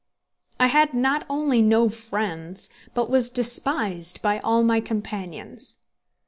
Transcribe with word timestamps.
I 0.59 0.65
had 0.65 0.95
not 0.95 1.27
only 1.29 1.61
no 1.61 1.87
friends, 1.87 2.71
but 2.95 3.07
was 3.07 3.29
despised 3.29 4.19
by 4.23 4.39
all 4.39 4.63
my 4.63 4.79
companions. 4.79 5.77